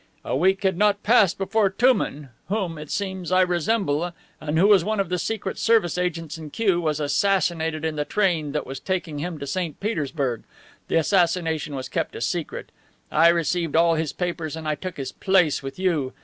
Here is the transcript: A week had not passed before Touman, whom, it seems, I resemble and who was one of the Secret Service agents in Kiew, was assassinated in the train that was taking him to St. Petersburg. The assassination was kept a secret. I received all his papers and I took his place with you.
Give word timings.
A 0.25 0.35
week 0.35 0.63
had 0.63 0.79
not 0.79 1.03
passed 1.03 1.37
before 1.37 1.69
Touman, 1.69 2.29
whom, 2.49 2.79
it 2.79 2.89
seems, 2.89 3.31
I 3.31 3.41
resemble 3.41 4.13
and 4.39 4.57
who 4.57 4.65
was 4.65 4.83
one 4.83 4.99
of 4.99 5.09
the 5.09 5.19
Secret 5.19 5.59
Service 5.59 5.95
agents 5.95 6.39
in 6.39 6.49
Kiew, 6.49 6.81
was 6.81 6.99
assassinated 6.99 7.85
in 7.85 7.97
the 7.97 8.03
train 8.03 8.51
that 8.53 8.65
was 8.65 8.79
taking 8.79 9.19
him 9.19 9.37
to 9.37 9.45
St. 9.45 9.79
Petersburg. 9.79 10.41
The 10.87 10.95
assassination 10.95 11.75
was 11.75 11.87
kept 11.87 12.15
a 12.15 12.21
secret. 12.21 12.71
I 13.11 13.27
received 13.27 13.75
all 13.75 13.93
his 13.93 14.11
papers 14.11 14.55
and 14.55 14.67
I 14.67 14.73
took 14.73 14.97
his 14.97 15.11
place 15.11 15.61
with 15.61 15.77
you. 15.77 16.13